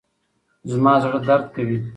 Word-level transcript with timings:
زما 0.71 0.93
زړه 1.03 1.19
درد 1.27 1.45
کوي. 1.55 1.77